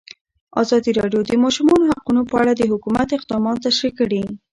[0.61, 4.23] ازادي راډیو د د ماشومانو حقونه په اړه د حکومت اقدامات تشریح کړي.